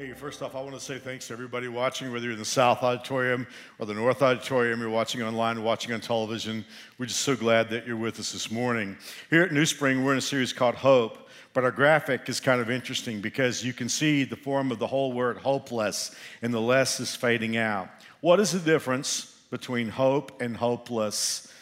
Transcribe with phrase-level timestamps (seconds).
[0.00, 2.44] Hey, first off, I want to say thanks to everybody watching, whether you're in the
[2.46, 3.46] South Auditorium
[3.78, 6.64] or the North Auditorium, you're watching online, watching on television.
[6.96, 8.96] We're just so glad that you're with us this morning.
[9.28, 12.62] Here at New Spring, we're in a series called Hope, but our graphic is kind
[12.62, 16.62] of interesting because you can see the form of the whole word hopeless, and the
[16.62, 17.90] less is fading out.
[18.22, 21.52] What is the difference between hope and hopeless?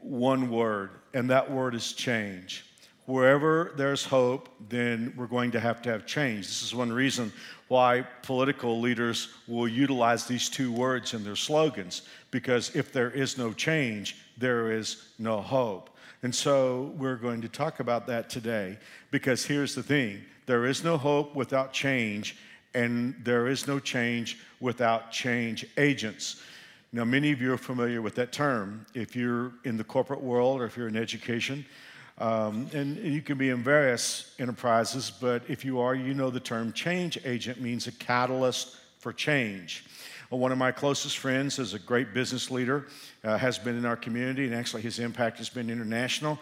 [0.00, 2.64] One word, and that word is change
[3.06, 6.46] wherever there's hope, then we're going to have to have change.
[6.46, 7.32] This is one reason
[7.68, 13.38] why political leaders will utilize these two words in their slogans, because if there is
[13.38, 15.90] no change, there is no hope.
[16.22, 18.78] And so we're going to talk about that today,
[19.10, 22.36] because here's the thing there is no hope without change,
[22.74, 26.42] and there is no change without change agents.
[26.92, 28.84] Now, many of you are familiar with that term.
[28.92, 31.64] If you're in the corporate world or if you're in education,
[32.18, 36.40] um, and you can be in various enterprises, but if you are, you know the
[36.40, 39.84] term change agent means a catalyst for change.
[40.30, 42.86] Well, one of my closest friends is a great business leader,
[43.22, 46.38] uh, has been in our community, and actually his impact has been international.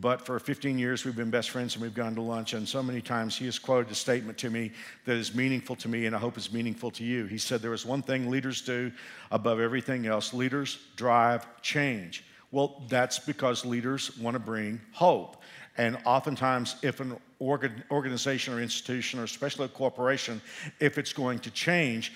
[0.00, 2.52] But for 15 years, we've been best friends and we've gone to lunch.
[2.52, 4.72] And so many times he has quoted a statement to me
[5.04, 7.26] that is meaningful to me and I hope is meaningful to you.
[7.26, 8.90] He said, There is one thing leaders do
[9.30, 12.24] above everything else leaders drive change.
[12.50, 15.42] Well, that's because leaders want to bring hope.
[15.76, 20.40] And oftentimes, if an organ, organization or institution, or especially a corporation,
[20.80, 22.12] if it's going to change,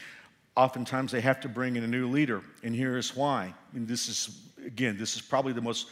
[0.57, 2.43] oftentimes they have to bring in a new leader.
[2.63, 3.55] And here's why.
[3.75, 5.89] And this is, again, this is probably the most,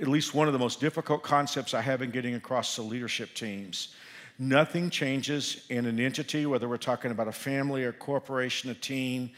[0.00, 3.34] at least one of the most difficult concepts I have in getting across to leadership
[3.34, 3.94] teams.
[4.38, 9.30] Nothing changes in an entity, whether we're talking about a family, a corporation, a team,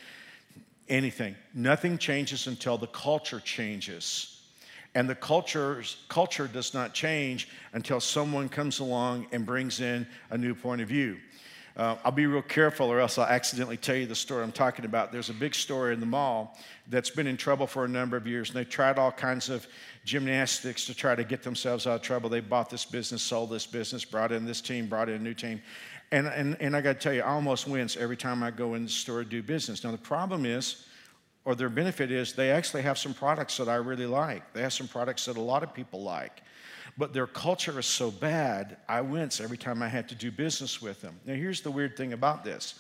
[0.89, 1.35] anything.
[1.53, 4.34] Nothing changes until the culture changes.
[4.95, 10.39] And the culture's, culture does not change until someone comes along and brings in a
[10.39, 11.19] new point of view.
[11.77, 14.85] Uh, I'll be real careful or else I'll accidentally tell you the story I'm talking
[14.85, 15.11] about.
[15.11, 16.57] There's a big store in the mall
[16.87, 19.67] that's been in trouble for a number of years, and they tried all kinds of
[20.05, 22.31] gymnastics to try to get themselves out of trouble.
[22.31, 25.35] They bought this business, sold this business, brought in this team, brought in a new
[25.35, 25.61] team.
[26.13, 28.75] And, and, and I got to tell you, I almost wince every time I go
[28.75, 29.83] in the store to do business.
[29.83, 30.87] Now, the problem is,
[31.45, 34.53] or their benefit is they actually have some products that I really like.
[34.53, 36.43] They have some products that a lot of people like.
[36.97, 40.81] But their culture is so bad, I wince every time I have to do business
[40.81, 41.19] with them.
[41.27, 42.75] Now, here's the weird thing about this.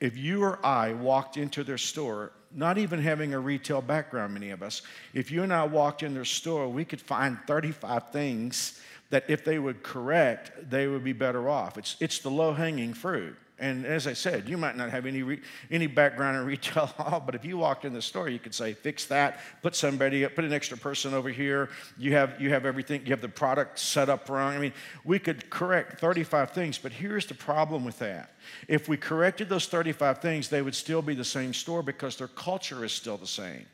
[0.00, 4.50] If you or I walked into their store, not even having a retail background, many
[4.50, 4.82] of us,
[5.12, 9.44] if you and I walked in their store, we could find 35 things that if
[9.44, 11.76] they would correct, they would be better off.
[11.76, 13.36] It's, it's the low hanging fruit.
[13.60, 15.40] And as I said, you might not have any, re-
[15.70, 18.54] any background in retail at all, but if you walked in the store, you could
[18.54, 21.68] say, fix that, put somebody, put an extra person over here.
[21.98, 24.54] You have, you have everything, you have the product set up wrong.
[24.54, 24.72] I mean,
[25.04, 28.32] we could correct 35 things, but here's the problem with that.
[28.66, 32.28] If we corrected those 35 things, they would still be the same store because their
[32.28, 33.66] culture is still the same.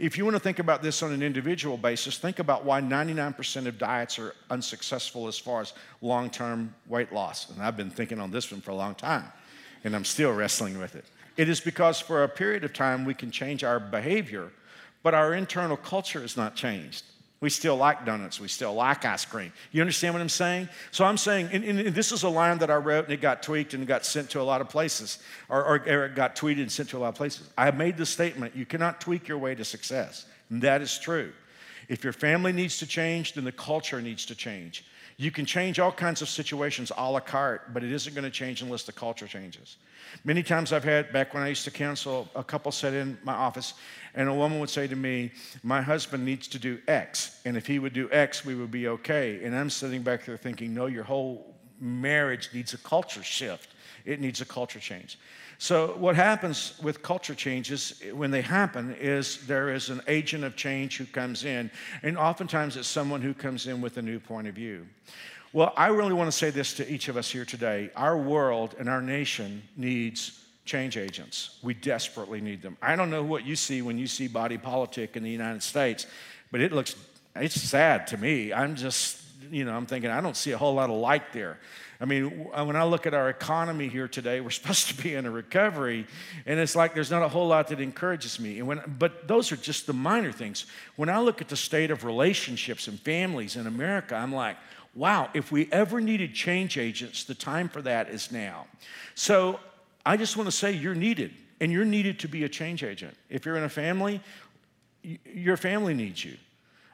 [0.00, 3.66] If you want to think about this on an individual basis, think about why 99%
[3.66, 7.50] of diets are unsuccessful as far as long term weight loss.
[7.50, 9.24] And I've been thinking on this one for a long time,
[9.84, 11.04] and I'm still wrestling with it.
[11.36, 14.50] It is because for a period of time we can change our behavior,
[15.02, 17.04] but our internal culture has not changed.
[17.40, 18.38] We still like donuts.
[18.38, 19.52] We still like ice cream.
[19.72, 20.68] You understand what I'm saying?
[20.90, 23.42] So I'm saying, and, and this is a line that I wrote and it got
[23.42, 25.18] tweaked and got sent to a lot of places,
[25.48, 27.48] or, or, or it got tweeted and sent to a lot of places.
[27.56, 30.26] I made the statement you cannot tweak your way to success.
[30.50, 31.32] And that is true.
[31.88, 34.84] If your family needs to change, then the culture needs to change.
[35.20, 38.30] You can change all kinds of situations a la carte, but it isn't going to
[38.30, 39.76] change unless the culture changes.
[40.24, 43.34] Many times I've had, back when I used to counsel, a couple sat in my
[43.34, 43.74] office,
[44.14, 45.30] and a woman would say to me,
[45.62, 48.88] My husband needs to do X, and if he would do X, we would be
[48.88, 49.44] okay.
[49.44, 53.74] And I'm sitting back there thinking, No, your whole marriage needs a culture shift,
[54.06, 55.18] it needs a culture change.
[55.62, 60.56] So, what happens with culture changes when they happen is there is an agent of
[60.56, 61.70] change who comes in,
[62.02, 64.86] and oftentimes it's someone who comes in with a new point of view.
[65.52, 67.90] Well, I really want to say this to each of us here today.
[67.94, 71.58] Our world and our nation needs change agents.
[71.62, 72.78] We desperately need them.
[72.80, 76.06] I don't know what you see when you see body politic in the United States,
[76.50, 76.96] but it looks,
[77.36, 78.50] it's sad to me.
[78.50, 79.20] I'm just,
[79.50, 81.58] you know, I'm thinking, I don't see a whole lot of light there.
[82.00, 85.26] I mean, when I look at our economy here today, we're supposed to be in
[85.26, 86.06] a recovery,
[86.46, 88.58] and it's like there's not a whole lot that encourages me.
[88.58, 90.66] And when, but those are just the minor things.
[90.96, 94.56] When I look at the state of relationships and families in America, I'm like,
[94.94, 98.66] wow, if we ever needed change agents, the time for that is now.
[99.14, 99.60] So
[100.04, 103.14] I just want to say you're needed, and you're needed to be a change agent.
[103.28, 104.22] If you're in a family,
[105.02, 106.36] your family needs you.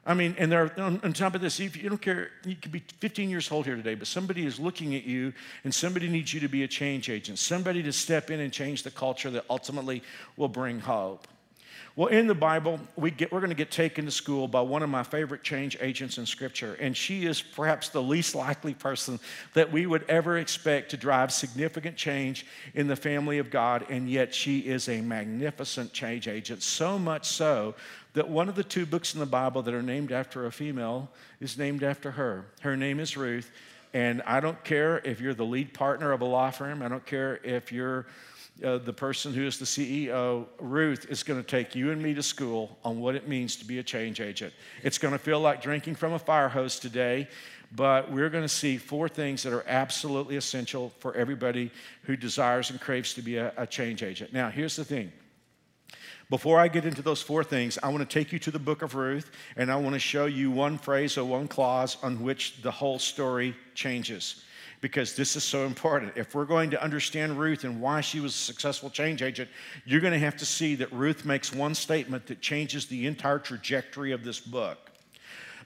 [0.06, 2.70] I mean, and there, on, on top of this, if you don't care, you could
[2.70, 5.32] be 15 years old here today, but somebody is looking at you
[5.64, 8.84] and somebody needs you to be a change agent, somebody to step in and change
[8.84, 10.04] the culture that ultimately
[10.36, 11.26] will bring hope.
[11.96, 14.82] Well, in the Bible, we get, we're going to get taken to school by one
[14.82, 19.18] of my favorite change agents in Scripture, and she is perhaps the least likely person
[19.54, 22.44] that we would ever expect to drive significant change
[22.74, 27.24] in the family of God, and yet she is a magnificent change agent, so much
[27.24, 27.74] so
[28.16, 31.10] that one of the two books in the Bible that are named after a female
[31.38, 32.46] is named after her.
[32.62, 33.50] Her name is Ruth,
[33.92, 37.04] and I don't care if you're the lead partner of a law firm, I don't
[37.04, 38.06] care if you're
[38.64, 42.14] uh, the person who is the CEO, Ruth, is going to take you and me
[42.14, 44.54] to school on what it means to be a change agent.
[44.82, 47.28] It's going to feel like drinking from a fire hose today,
[47.72, 51.70] but we're going to see four things that are absolutely essential for everybody
[52.04, 54.32] who desires and craves to be a, a change agent.
[54.32, 55.12] Now, here's the thing.
[56.28, 58.82] Before I get into those four things, I want to take you to the book
[58.82, 62.60] of Ruth and I want to show you one phrase or one clause on which
[62.62, 64.42] the whole story changes
[64.80, 66.12] because this is so important.
[66.16, 69.48] If we're going to understand Ruth and why she was a successful change agent,
[69.84, 73.38] you're going to have to see that Ruth makes one statement that changes the entire
[73.38, 74.90] trajectory of this book.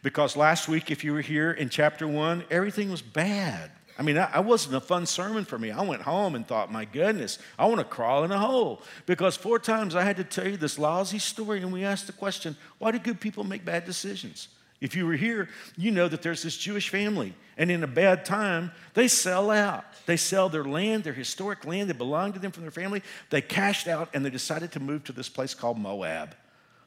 [0.03, 3.71] Because last week, if you were here in chapter one, everything was bad.
[4.00, 5.70] I mean, I, wasn't a fun sermon for me.
[5.70, 8.81] I went home and thought, my goodness, I want to crawl in a hole.
[9.05, 12.14] Because four times I had to tell you this lousy story, and we asked the
[12.14, 14.49] question, why do good people make bad decisions?
[14.81, 18.25] If you were here, you know that there's this Jewish family, and in a bad
[18.25, 19.85] time, they sell out.
[20.06, 23.02] They sell their land, their historic land that belonged to them from their family.
[23.29, 26.35] They cashed out and they decided to move to this place called Moab.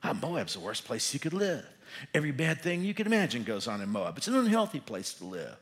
[0.03, 1.63] Oh, Moab's the worst place you could live.
[2.11, 4.17] Every bad thing you can imagine goes on in Moab.
[4.17, 5.57] It's an unhealthy place to live.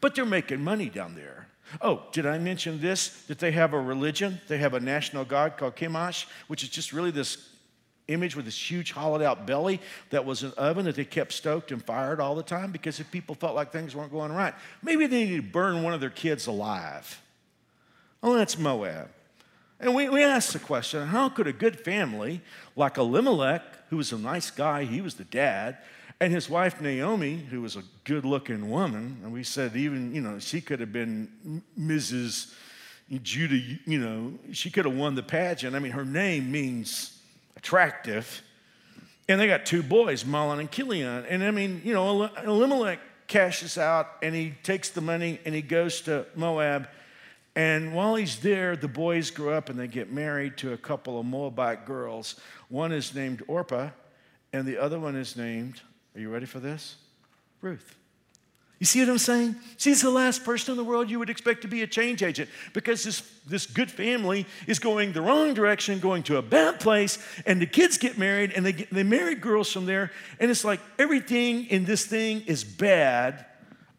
[0.00, 1.48] But they're making money down there.
[1.80, 3.08] Oh, did I mention this?
[3.24, 4.40] That they have a religion?
[4.48, 7.48] They have a national god called Chemosh, which is just really this
[8.08, 11.72] image with this huge hollowed out belly that was an oven that they kept stoked
[11.72, 15.06] and fired all the time because if people felt like things weren't going right, maybe
[15.06, 17.20] they needed to burn one of their kids alive.
[18.22, 19.08] Oh, that's Moab.
[19.78, 22.40] And we, we asked the question how could a good family
[22.76, 25.78] like Elimelech, who was a nice guy, he was the dad,
[26.20, 30.20] and his wife Naomi, who was a good looking woman, and we said even, you
[30.20, 32.54] know, she could have been Mrs.
[33.22, 35.76] Judah, you know, she could have won the pageant.
[35.76, 37.18] I mean, her name means
[37.56, 38.42] attractive.
[39.28, 41.24] And they got two boys, Mahlon and Chilion.
[41.28, 45.62] And I mean, you know, Elimelech cashes out and he takes the money and he
[45.62, 46.88] goes to Moab.
[47.56, 51.18] And while he's there, the boys grow up and they get married to a couple
[51.18, 52.38] of Moabite girls.
[52.68, 53.90] One is named Orpah,
[54.52, 55.80] and the other one is named,
[56.16, 56.96] are you ready for this?
[57.60, 57.94] Ruth.
[58.78, 59.56] You see what I'm saying?
[59.76, 62.50] She's the last person in the world you would expect to be a change agent
[62.74, 67.18] because this, this good family is going the wrong direction, going to a bad place,
[67.46, 70.10] and the kids get married and they, get, they marry girls from there.
[70.40, 73.46] And it's like everything in this thing is bad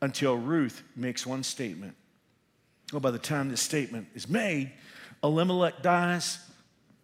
[0.02, 1.96] until Ruth makes one statement.
[2.92, 4.72] Well, by the time this statement is made,
[5.24, 6.40] Elimelech dies,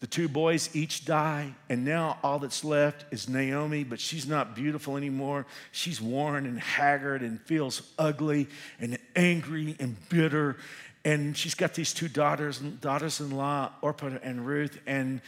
[0.04, 4.54] the two boys each die, and now all that's left is Naomi, but she's not
[4.54, 5.46] beautiful anymore.
[5.72, 8.50] She's worn and haggard and feels ugly
[8.82, 10.58] and angry and bitter.
[11.06, 14.78] And she's got these two daughters, daughters-in-law, Orpah and Ruth.
[14.86, 15.22] And,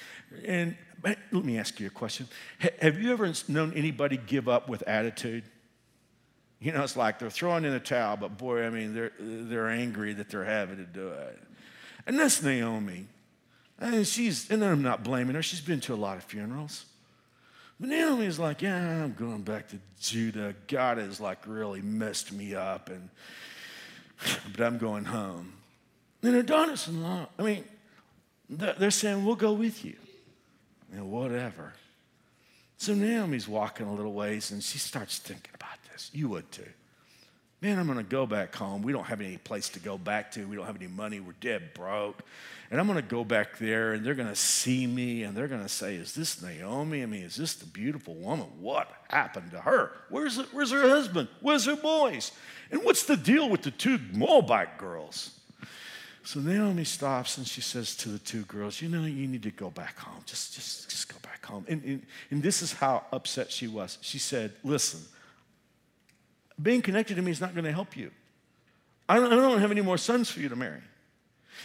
[0.44, 2.28] and let me ask you a question.
[2.82, 5.46] Have you ever known anybody give up with attitude?
[6.60, 9.70] You know, it's like they're throwing in a towel, but boy, I mean, they're, they're
[9.70, 11.42] angry that they're having to do it.
[12.06, 13.08] And that's Naomi.
[13.80, 16.86] And she's, and I'm not blaming her, she's been to a lot of funerals.
[17.80, 20.56] But Naomi's like, yeah, I'm going back to Judah.
[20.68, 23.10] God has like really messed me up, and
[24.56, 25.54] but I'm going home.
[26.24, 27.66] And her daughters-in-law, I mean,
[28.50, 29.96] they're saying, we'll go with you.
[30.92, 31.74] You know, whatever.
[32.78, 36.12] So Naomi's walking a little ways and she starts thinking about this.
[36.14, 36.64] You would too.
[37.62, 38.82] Man, I'm going to go back home.
[38.82, 40.46] We don't have any place to go back to.
[40.48, 41.20] We don't have any money.
[41.20, 42.22] We're dead broke.
[42.70, 45.48] And I'm going to go back there and they're going to see me and they're
[45.48, 47.02] going to say, Is this Naomi?
[47.02, 48.48] I mean, is this the beautiful woman?
[48.60, 49.92] What happened to her?
[50.10, 51.30] Where's, where's her husband?
[51.42, 52.32] Where's her boys?
[52.72, 55.32] And what's the deal with the two Moabite girls?
[56.24, 59.52] So Naomi stops and she says to the two girls, You know, you need to
[59.52, 60.24] go back home.
[60.26, 61.66] Just, just, just go back home.
[61.68, 64.00] And, and, and this is how upset she was.
[64.02, 65.02] She said, Listen,
[66.62, 68.12] being connected to me is not going to help you.
[69.08, 70.82] I don't, I don't have any more sons for you to marry.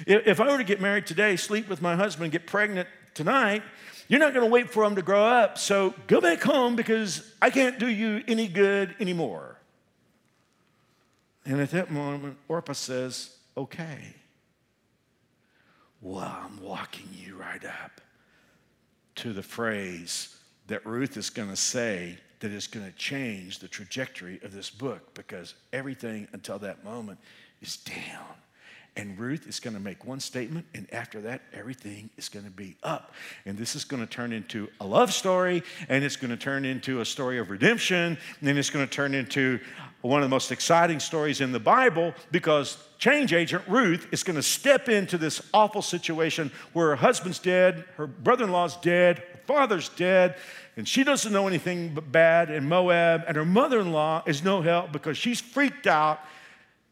[0.07, 3.63] If I were to get married today, sleep with my husband, get pregnant tonight,
[4.09, 5.59] you're not going to wait for him to grow up.
[5.59, 9.57] So go back home because I can't do you any good anymore.
[11.45, 14.15] And at that moment, Orpah says, Okay.
[16.03, 18.01] Well, I'm walking you right up
[19.17, 20.35] to the phrase
[20.69, 24.71] that Ruth is going to say that is going to change the trajectory of this
[24.71, 27.19] book because everything until that moment
[27.61, 28.35] is down.
[28.97, 32.51] And Ruth is going to make one statement, and after that, everything is going to
[32.51, 33.15] be up.
[33.47, 36.65] And this is going to turn into a love story, and it's going to turn
[36.65, 39.61] into a story of redemption, and it's going to turn into
[40.03, 44.37] one of the most exciting stories in the Bible because change agent Ruth is going
[44.37, 49.19] to step into this awful situation where her husband's dead, her brother in law's dead,
[49.19, 50.37] her father's dead,
[50.77, 54.43] and she doesn't know anything but bad in Moab, and her mother in law is
[54.43, 56.21] no help because she's freaked out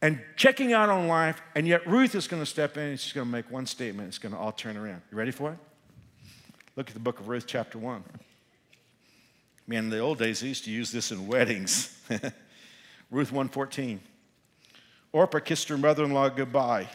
[0.01, 3.13] and checking out on life, and yet Ruth is going to step in and she's
[3.13, 4.09] going to make one statement.
[4.09, 5.03] It's going to all turn around.
[5.11, 5.59] You ready for it?
[6.77, 8.05] Look at the book of Ruth, chapter 1.
[9.67, 11.95] Man, in the old days, they used to use this in weddings.
[13.11, 13.99] Ruth 1:14.
[15.13, 16.87] Orpah kissed her mother-in-law goodbye,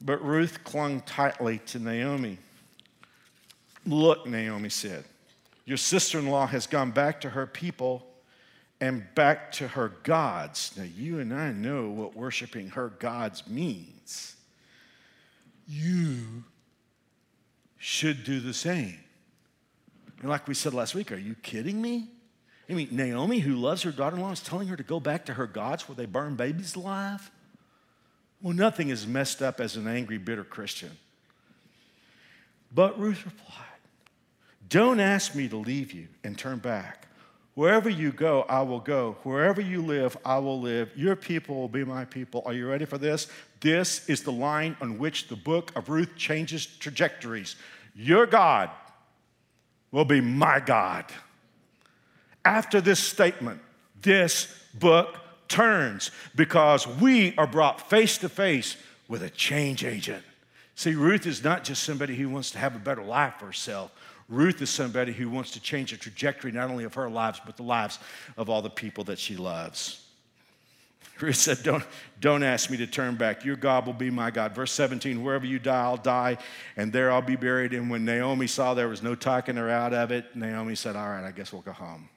[0.00, 2.38] but Ruth clung tightly to Naomi.
[3.84, 5.04] Look, Naomi said,
[5.64, 8.05] your sister-in-law has gone back to her people
[8.80, 10.72] and back to her gods.
[10.76, 14.36] Now, you and I know what worshiping her gods means.
[15.66, 16.44] You
[17.78, 18.98] should do the same.
[20.20, 22.08] And like we said last week, are you kidding me?
[22.68, 25.26] I mean, Naomi, who loves her daughter in law, is telling her to go back
[25.26, 27.30] to her gods where they burn babies alive?
[28.42, 30.90] Well, nothing is messed up as an angry, bitter Christian.
[32.74, 33.64] But Ruth replied,
[34.68, 37.06] Don't ask me to leave you and turn back.
[37.56, 39.16] Wherever you go, I will go.
[39.22, 40.90] Wherever you live, I will live.
[40.94, 42.42] Your people will be my people.
[42.44, 43.28] Are you ready for this?
[43.62, 47.56] This is the line on which the book of Ruth changes trajectories.
[47.94, 48.68] Your God
[49.90, 51.06] will be my God.
[52.44, 53.62] After this statement,
[54.02, 55.16] this book
[55.48, 58.76] turns because we are brought face to face
[59.08, 60.22] with a change agent.
[60.74, 63.92] See, Ruth is not just somebody who wants to have a better life for herself.
[64.28, 67.56] Ruth is somebody who wants to change the trajectory not only of her lives, but
[67.56, 67.98] the lives
[68.36, 70.02] of all the people that she loves.
[71.20, 71.84] Ruth said, don't,
[72.20, 73.44] don't ask me to turn back.
[73.44, 74.54] Your God will be my God.
[74.54, 76.36] Verse 17, wherever you die, I'll die,
[76.76, 77.72] and there I'll be buried.
[77.72, 81.08] And when Naomi saw there was no talking her out of it, Naomi said, All
[81.08, 82.08] right, I guess we'll go home.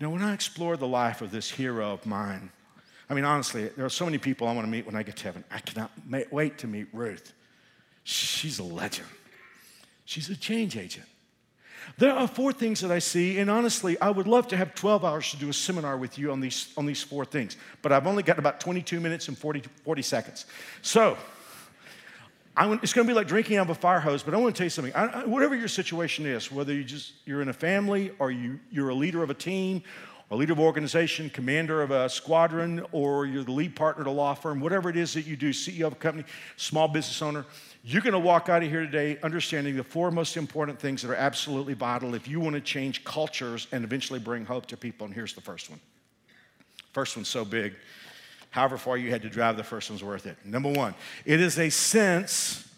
[0.00, 2.50] Now, when I explore the life of this hero of mine,
[3.08, 5.16] I mean, honestly, there are so many people I want to meet when I get
[5.16, 5.44] to heaven.
[5.50, 5.90] I cannot
[6.32, 7.32] wait to meet Ruth.
[8.02, 9.08] She's a legend.
[10.06, 11.06] She's a change agent.
[11.98, 15.04] There are four things that I see, and honestly, I would love to have 12
[15.04, 18.06] hours to do a seminar with you on these, on these four things, but I've
[18.06, 20.46] only got about 22 minutes and 40, 40 seconds.
[20.82, 21.16] So,
[22.56, 24.54] want, it's going to be like drinking out of a fire hose, but I want
[24.54, 24.94] to tell you something.
[24.94, 28.58] I, I, whatever your situation is, whether you just, you're in a family or you,
[28.70, 29.82] you're a leader of a team
[30.30, 34.10] a leader of organization, commander of a squadron, or you're the lead partner at a
[34.10, 36.24] law firm, whatever it is that you do, CEO of a company,
[36.56, 37.44] small business owner,
[37.84, 41.10] you're going to walk out of here today understanding the four most important things that
[41.10, 45.04] are absolutely vital if you want to change cultures and eventually bring hope to people.
[45.04, 45.78] And here's the first one.
[46.92, 47.74] First one's so big.
[48.50, 50.36] However far you had to drive, the first one's worth it.
[50.44, 52.68] Number one, it is a sense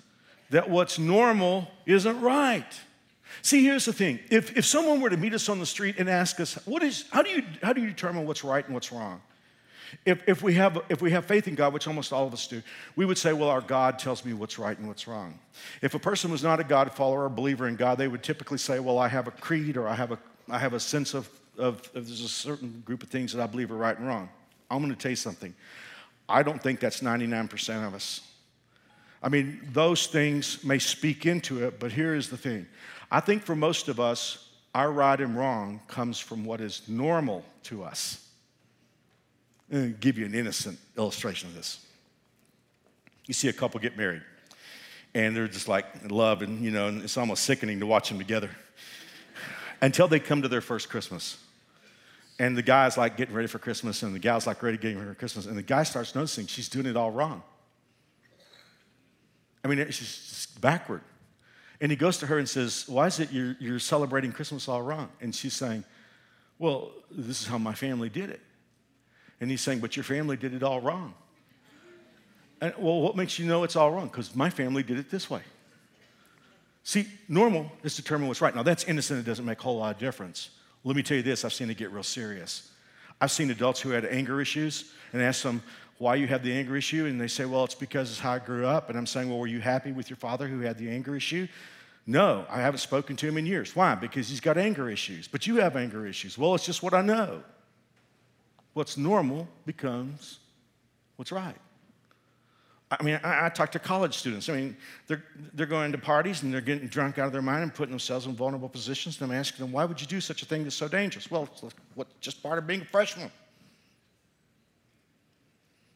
[0.51, 2.81] that what's normal isn't right.
[3.43, 4.21] See, here's the thing.
[4.31, 7.05] If, if someone were to meet us on the street and ask us, what is,
[7.11, 9.21] how, do you, how do you determine what's right and what's wrong?
[10.05, 12.47] If, if, we have, if we have faith in God, which almost all of us
[12.47, 12.63] do,
[12.97, 15.39] we would say, well, our God tells me what's right and what's wrong.
[15.81, 18.59] If a person was not a God follower or believer in God, they would typically
[18.59, 20.19] say, well, I have a creed or I have a,
[20.51, 23.47] I have a sense of, of, of there's a certain group of things that I
[23.47, 24.29] believe are right and wrong.
[24.71, 25.55] I'm going to tell you something.
[26.29, 28.21] I don't think that's 99% of us.
[29.23, 32.67] I mean, those things may speak into it, but here is the thing
[33.11, 37.45] I think for most of us, our right and wrong comes from what is normal
[37.65, 38.25] to us.
[39.73, 41.85] I'll give you an innocent illustration of this.
[43.27, 44.23] You see a couple get married,
[45.15, 48.09] and they're just like in love, and you know, and it's almost sickening to watch
[48.09, 48.51] them together
[49.81, 51.39] until they come to their first Christmas.
[52.39, 54.97] And the guy's like getting ready for Christmas, and the gal's like ready to get
[54.97, 57.43] ready for Christmas, and the guy starts noticing she's doing it all wrong.
[59.65, 61.03] I mean, it's just backward.
[61.81, 64.83] And he goes to her and says, Why is it you're, you're celebrating Christmas all
[64.83, 65.09] wrong?
[65.21, 65.85] And she's saying,
[66.59, 68.41] Well, this is how my family did it.
[69.41, 71.15] And he's saying, But your family did it all wrong.
[72.61, 74.09] And, well, what makes you know it's all wrong?
[74.09, 75.43] Because my family did it this way.
[76.83, 78.55] See, normal is determine what's right.
[78.55, 80.51] Now, that's innocent, it doesn't make a whole lot of difference.
[80.85, 82.71] Let me tell you this I've seen it get real serious.
[83.21, 85.63] I've seen adults who had anger issues and asked them,
[85.99, 88.39] why you have the anger issue, and they say, well, it's because it's how I
[88.39, 88.89] grew up.
[88.89, 91.49] And I'm saying, well, were you happy with your father who had the anger issue?
[92.07, 93.77] No, I haven't spoken to him in years.
[93.77, 93.95] Why?
[93.95, 95.29] Because he's got anger issues.
[95.29, 96.39] But you have anger issues.
[96.39, 97.43] Well, it's just what I know.
[98.73, 100.39] What's normal becomes
[101.17, 101.57] what's right.
[102.91, 104.49] I mean, I, I, talk to college students.
[104.49, 104.77] I mean,
[105.07, 107.91] they're, they're going to parties and they're getting drunk out of their mind and putting
[107.91, 109.21] themselves in vulnerable positions.
[109.21, 111.31] And I'm asking them, why would you do such a thing that's so dangerous?
[111.31, 113.31] Well, it's what, just part of being a freshman.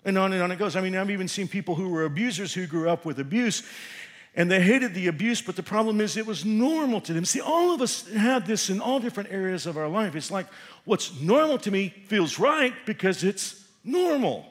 [0.05, 0.75] And on and on it goes.
[0.75, 3.63] I mean, I've even seen people who were abusers who grew up with abuse
[4.35, 7.25] and they hated the abuse, but the problem is it was normal to them.
[7.25, 10.17] See, all of us have this in all different areas of our life.
[10.17, 10.47] It's like
[10.85, 14.47] what's normal to me feels right because it's normal.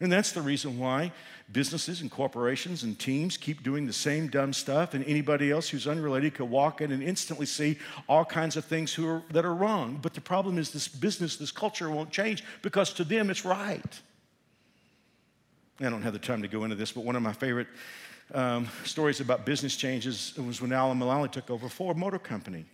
[0.00, 1.12] And that's the reason why
[1.52, 5.86] businesses and corporations and teams keep doing the same dumb stuff, and anybody else who's
[5.86, 9.98] unrelated could walk in and instantly see all kinds of things are, that are wrong.
[10.00, 14.00] But the problem is, this business, this culture won't change because to them it's right.
[15.80, 17.66] I don't have the time to go into this, but one of my favorite
[18.32, 22.64] um, stories about business changes was when Alan Mulally took over Ford Motor Company.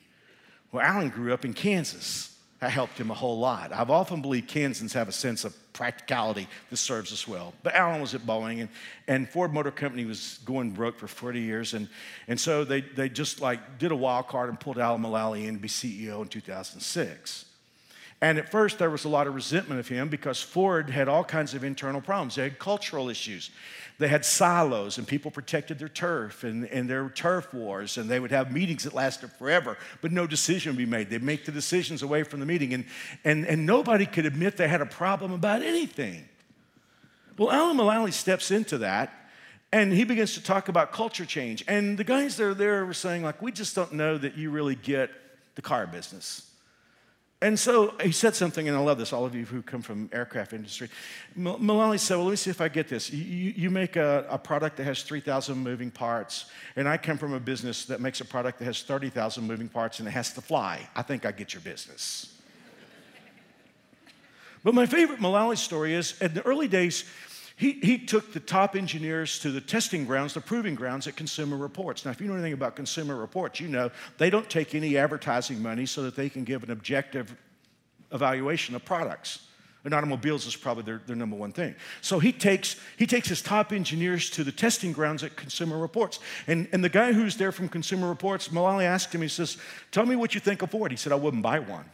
[0.70, 2.36] Well, Alan grew up in Kansas.
[2.60, 3.72] That helped him a whole lot.
[3.72, 7.54] I've often believed Kansans have a sense of practicality that serves us well.
[7.62, 8.68] But Alan was at Boeing, and,
[9.08, 11.72] and Ford Motor Company was going broke for 40 years.
[11.72, 11.88] And,
[12.28, 15.54] and so they, they just like did a wild card and pulled Alan Mulally in
[15.54, 17.46] to be CEO in 2006.
[18.22, 21.24] And at first, there was a lot of resentment of him because Ford had all
[21.24, 22.34] kinds of internal problems.
[22.34, 23.50] They had cultural issues.
[24.00, 28.18] They had silos, and people protected their turf and, and their turf wars, and they
[28.18, 31.10] would have meetings that lasted forever, but no decision would be made.
[31.10, 32.86] They'd make the decisions away from the meeting, and,
[33.24, 36.26] and, and nobody could admit they had a problem about anything.
[37.36, 39.12] Well, Alan Mulally steps into that,
[39.70, 41.62] and he begins to talk about culture change.
[41.68, 44.50] And the guys that are there were saying, like, we just don't know that you
[44.50, 45.10] really get
[45.56, 46.49] the car business.
[47.42, 50.10] And so he said something, and I love this, all of you who come from
[50.12, 50.90] aircraft industry.
[51.38, 53.10] Mulally said, well, let me see if I get this.
[53.10, 53.24] You,
[53.56, 57.40] you make a, a, product that has 3,000 moving parts, and I come from a
[57.40, 60.86] business that makes a product that has 30,000 moving parts and it has to fly.
[60.94, 62.36] I think I get your business.
[64.62, 67.04] but my favorite Mulally story is, in the early days,
[67.60, 71.58] he, he took the top engineers to the testing grounds, the proving grounds at Consumer
[71.58, 72.06] Reports.
[72.06, 75.60] Now, if you know anything about Consumer Reports, you know they don't take any advertising
[75.60, 77.36] money so that they can give an objective
[78.12, 79.40] evaluation of products.
[79.84, 81.74] And automobiles is probably their, their number one thing.
[82.00, 86.18] So he takes, he takes his top engineers to the testing grounds at Consumer Reports.
[86.46, 89.58] And, and the guy who's there from Consumer Reports, Mulally asked him, he says,
[89.90, 90.92] Tell me what you think of Ford.
[90.92, 91.84] He said, I wouldn't buy one.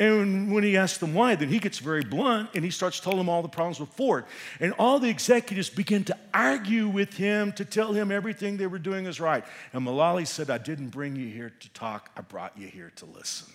[0.00, 3.18] And when he asks them why, then he gets very blunt and he starts telling
[3.18, 4.24] them all the problems with Ford.
[4.58, 8.80] And all the executives begin to argue with him to tell him everything they were
[8.80, 9.44] doing is right.
[9.72, 13.04] And Mulally said, I didn't bring you here to talk, I brought you here to
[13.06, 13.52] listen.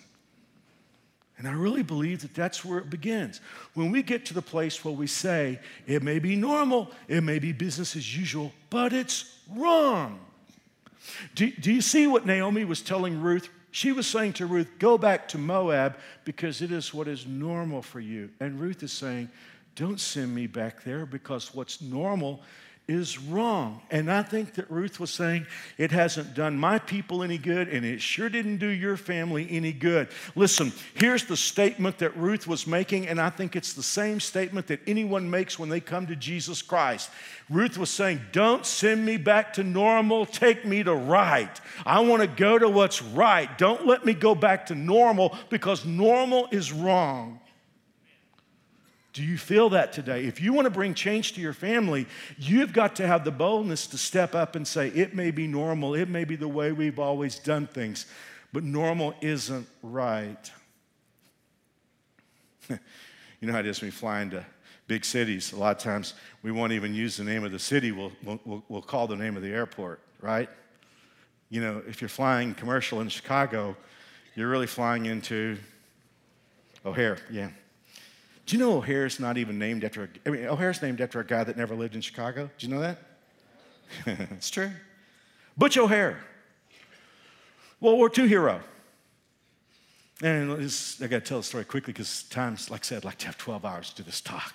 [1.36, 3.40] And I really believe that that's where it begins.
[3.74, 7.38] When we get to the place where we say, it may be normal, it may
[7.38, 10.20] be business as usual, but it's wrong.
[11.34, 14.98] Do, do you see what Naomi was telling Ruth she was saying to Ruth, Go
[14.98, 18.30] back to Moab because it is what is normal for you.
[18.40, 19.30] And Ruth is saying,
[19.76, 22.42] Don't send me back there because what's normal
[22.90, 23.80] is wrong.
[23.88, 25.46] And I think that Ruth was saying,
[25.78, 29.72] It hasn't done my people any good, and it sure didn't do your family any
[29.72, 30.08] good.
[30.34, 34.66] Listen, here's the statement that Ruth was making, and I think it's the same statement
[34.66, 37.10] that anyone makes when they come to Jesus Christ.
[37.48, 41.60] Ruth was saying, Don't send me back to normal, take me to right.
[41.86, 43.56] I want to go to what's right.
[43.56, 47.38] Don't let me go back to normal because normal is wrong.
[49.12, 50.24] Do you feel that today?
[50.24, 52.06] If you want to bring change to your family,
[52.38, 55.94] you've got to have the boldness to step up and say, it may be normal,
[55.94, 58.06] it may be the way we've always done things,
[58.52, 60.52] but normal isn't right.
[62.68, 62.78] you
[63.42, 64.44] know how it is when we fly into
[64.86, 65.52] big cities.
[65.52, 68.62] A lot of times we won't even use the name of the city, we'll, we'll,
[68.68, 70.48] we'll call the name of the airport, right?
[71.48, 73.76] You know, if you're flying commercial in Chicago,
[74.36, 75.58] you're really flying into
[76.86, 77.48] O'Hare, yeah.
[78.50, 81.24] Do you know O'Hare's not even named after a, I mean, O'Hare's named after a
[81.24, 82.50] guy that never lived in Chicago?
[82.58, 82.98] Do you know that?
[84.06, 84.72] it's true.
[85.56, 86.18] Butch O'Hare,
[87.78, 88.60] World War II hero.
[90.20, 93.18] And I got to tell the story quickly because times, like I said, I'd like
[93.18, 94.52] to have 12 hours to do this talk.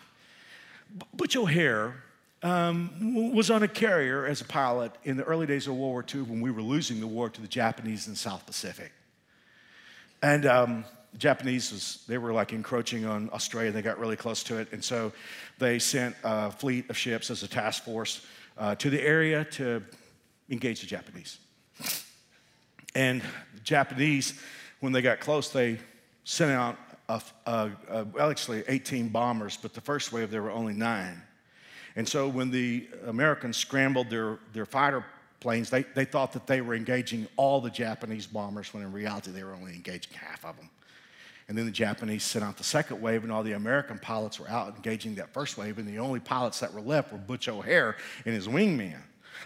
[1.14, 2.04] Butch O'Hare
[2.44, 6.06] um, was on a carrier as a pilot in the early days of World War
[6.14, 8.92] II when we were losing the war to the Japanese in the South Pacific.
[10.22, 10.84] And um,
[11.16, 13.72] the Japanese was, they were like encroaching on Australia.
[13.72, 14.68] They got really close to it.
[14.74, 15.14] And so
[15.60, 18.26] they sent a fleet of ships as a task force
[18.58, 19.82] uh, to the area to
[20.50, 21.38] engage the Japanese.
[22.96, 23.22] And
[23.54, 24.38] the Japanese,
[24.82, 25.80] when they got close, they
[26.26, 30.52] sent out a, a, a, well, actually 18 bombers, but the first wave there were
[30.52, 31.22] only nine.
[31.96, 35.06] And so when the Americans scrambled their, their fighter
[35.40, 39.32] planes, they, they thought that they were engaging all the Japanese bombers, when in reality
[39.32, 40.70] they were only engaging half of them.
[41.48, 44.50] And then the Japanese sent out the second wave, and all the American pilots were
[44.50, 47.98] out engaging that first wave, and the only pilots that were left were Butch O'Hare
[48.26, 48.98] and his wingman.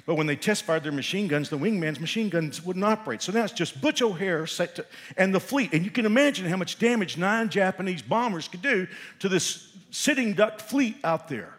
[0.05, 3.21] But when they test fired their machine guns, the wingman's machine guns wouldn't operate.
[3.21, 4.85] So now it's just Butch O'Hare to,
[5.17, 5.73] and the fleet.
[5.73, 8.88] And you can imagine how much damage nine Japanese bombers could do
[9.19, 11.58] to this sitting duck fleet out there.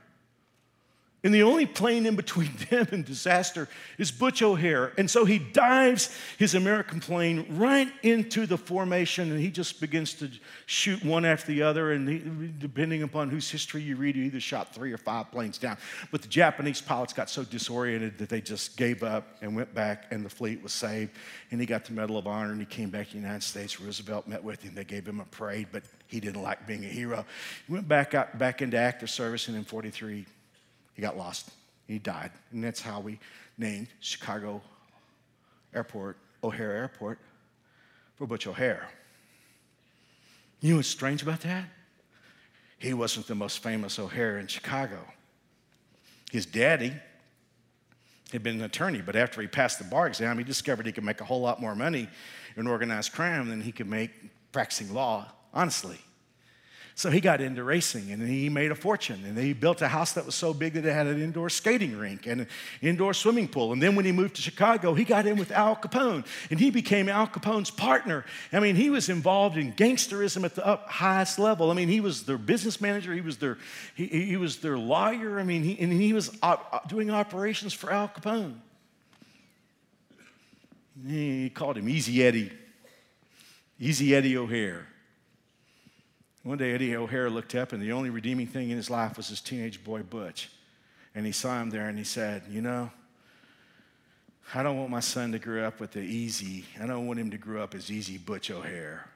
[1.23, 4.93] And the only plane in between them and disaster is Butch O'Hare.
[4.97, 10.15] And so he dives his American plane right into the formation and he just begins
[10.15, 10.31] to
[10.65, 11.93] shoot one after the other.
[11.93, 15.59] And he, depending upon whose history you read, he either shot three or five planes
[15.59, 15.77] down.
[16.11, 20.07] But the Japanese pilots got so disoriented that they just gave up and went back,
[20.11, 21.13] and the fleet was saved.
[21.51, 23.79] And he got the Medal of Honor and he came back to the United States.
[23.79, 24.75] Roosevelt met with him.
[24.75, 27.27] They gave him a parade, but he didn't like being a hero.
[27.67, 30.27] He went back, out, back into active service, and in 43,
[31.01, 31.49] he got lost.
[31.89, 32.31] He died.
[32.53, 33.19] And that's how we
[33.57, 34.61] named Chicago
[35.75, 37.19] Airport O'Hare Airport
[38.17, 38.87] for Butch O'Hare.
[40.61, 41.65] You know what's strange about that?
[42.77, 44.99] He wasn't the most famous O'Hare in Chicago.
[46.31, 46.93] His daddy
[48.31, 51.03] had been an attorney, but after he passed the bar exam, he discovered he could
[51.03, 52.11] make a whole lot more money
[52.59, 54.11] in organized crime than he could make
[54.53, 55.99] practicing law honestly.
[57.01, 59.25] So he got into racing and he made a fortune.
[59.25, 61.97] And he built a house that was so big that it had an indoor skating
[61.97, 62.49] rink and an
[62.83, 63.73] indoor swimming pool.
[63.73, 66.71] And then when he moved to Chicago, he got in with Al Capone and he
[66.71, 68.27] became Al Capone's partner.
[68.53, 71.71] I mean, he was involved in gangsterism at the highest level.
[71.71, 73.57] I mean, he was their business manager, he was their,
[73.95, 75.41] he, he was their lawyer.
[75.41, 78.57] I mean, he, and he was op, doing operations for Al Capone.
[81.09, 82.53] He called him Easy Eddie,
[83.79, 84.90] Easy Eddie O'Hare.
[86.43, 89.29] One day, Eddie O'Hare looked up, and the only redeeming thing in his life was
[89.29, 90.49] his teenage boy, Butch.
[91.15, 92.91] And he saw him there, and he said, You know,
[94.55, 97.31] I don't want my son to grow up with the easy, I don't want him
[97.33, 99.07] to grow up as easy Butch O'Hare.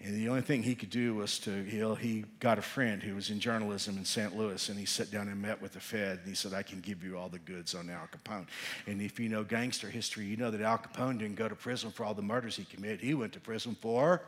[0.00, 3.14] And the only thing he could do was to, he, he got a friend who
[3.14, 4.36] was in journalism in St.
[4.36, 6.80] Louis, and he sat down and met with the Fed, and he said, I can
[6.80, 8.46] give you all the goods on Al Capone.
[8.86, 11.90] And if you know gangster history, you know that Al Capone didn't go to prison
[11.90, 13.00] for all the murders he committed.
[13.00, 14.22] He went to prison for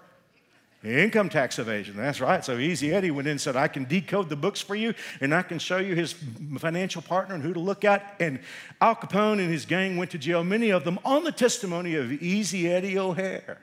[0.85, 2.45] Income tax evasion, that's right.
[2.45, 5.35] So Easy Eddie went in and said, I can decode the books for you and
[5.35, 6.15] I can show you his
[6.59, 8.15] financial partner and who to look at.
[8.21, 8.39] And
[8.81, 12.13] Al Capone and his gang went to jail, many of them on the testimony of
[12.13, 13.59] Easy Eddie O'Hare.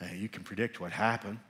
[0.00, 1.40] Now, you can predict what happened.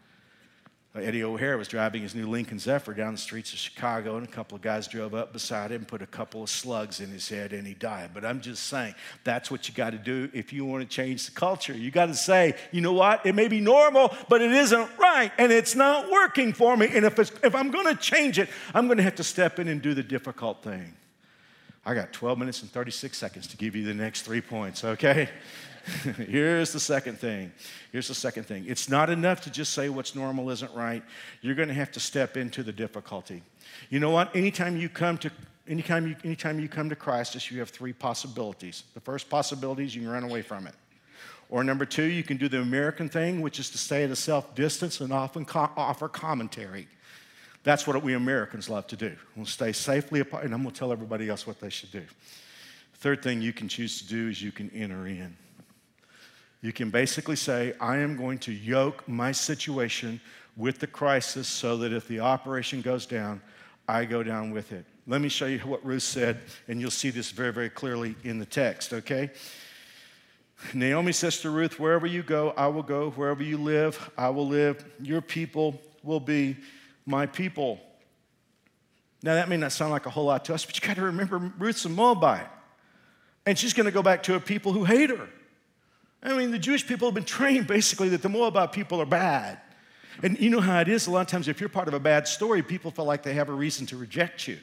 [0.96, 4.26] Uh, Eddie O'Hare was driving his new Lincoln Zephyr down the streets of Chicago, and
[4.26, 7.28] a couple of guys drove up beside him, put a couple of slugs in his
[7.28, 8.10] head, and he died.
[8.14, 11.26] But I'm just saying, that's what you got to do if you want to change
[11.26, 11.72] the culture.
[11.72, 13.26] You got to say, you know what?
[13.26, 16.88] It may be normal, but it isn't right, and it's not working for me.
[16.92, 19.66] And if, if I'm going to change it, I'm going to have to step in
[19.66, 20.94] and do the difficult thing.
[21.86, 25.28] I got 12 minutes and 36 seconds to give you the next three points, okay?
[26.16, 27.52] Here's the second thing.
[27.92, 28.64] Here's the second thing.
[28.66, 31.02] It's not enough to just say what's normal isn't right.
[31.42, 33.42] You're going to have to step into the difficulty.
[33.90, 34.34] You know what?
[34.34, 35.30] Anytime you come to
[35.68, 38.84] anytime you, anytime you come to Christ, you have three possibilities.
[38.94, 40.74] The first possibility is you can run away from it.
[41.50, 44.16] Or number two, you can do the American thing, which is to stay at a
[44.16, 46.88] self distance and often co- offer commentary.
[47.64, 49.16] That's what we Americans love to do.
[49.34, 52.02] We'll stay safely apart, and I'm going to tell everybody else what they should do.
[52.96, 55.36] Third thing you can choose to do is you can enter in.
[56.60, 60.20] You can basically say, I am going to yoke my situation
[60.56, 63.42] with the crisis so that if the operation goes down,
[63.88, 64.84] I go down with it.
[65.06, 68.38] Let me show you what Ruth said, and you'll see this very, very clearly in
[68.38, 69.30] the text, okay?
[70.72, 73.10] Naomi says to Ruth, Wherever you go, I will go.
[73.10, 74.84] Wherever you live, I will live.
[75.00, 76.56] Your people will be
[77.06, 77.80] my people.
[79.22, 81.02] Now, that may not sound like a whole lot to us, but you got to
[81.02, 82.48] remember Ruth's a Moabite.
[83.46, 85.28] And she's going to go back to a people who hate her.
[86.22, 89.60] I mean, the Jewish people have been trained basically that the Moabite people are bad.
[90.22, 92.00] And you know how it is a lot of times if you're part of a
[92.00, 94.58] bad story, people feel like they have a reason to reject you.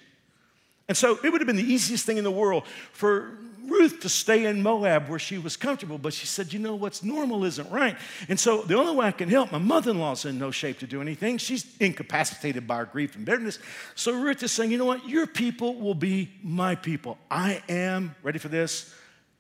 [0.88, 4.10] And so it would have been the easiest thing in the world for Ruth to
[4.10, 7.70] stay in Moab where she was comfortable, but she said, You know what's normal isn't
[7.72, 7.98] right.
[8.30, 10.80] And so the only way I can help, my mother in law's in no shape
[10.80, 11.38] to do anything.
[11.38, 13.60] She's incapacitated by her grief and bitterness.
[13.96, 15.08] So Ruth is saying, You know what?
[15.08, 17.18] Your people will be my people.
[17.30, 18.94] I am, ready for this?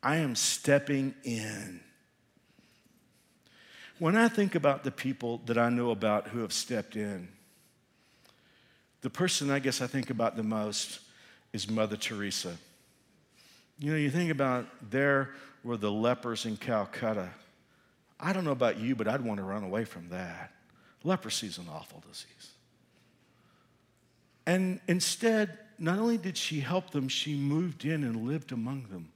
[0.04, 1.80] I am stepping in.
[4.00, 7.28] When I think about the people that I know about who have stepped in,
[9.02, 11.00] the person I guess I think about the most
[11.54, 12.58] is Mother Teresa.
[13.82, 15.32] You know, you think about there
[15.63, 17.30] were the lepers in Calcutta.
[18.20, 20.52] I don't know about you, but I'd want to run away from that.
[21.04, 22.52] Leprosy is an awful disease.
[24.46, 29.10] And instead, not only did she help them, she moved in and lived among them.